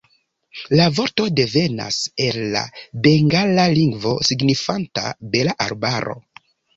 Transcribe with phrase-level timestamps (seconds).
[0.77, 1.97] La vorto devenas
[2.27, 2.63] el la
[3.07, 5.05] bengala lingvo signifanta
[5.37, 6.17] "bela arbaro".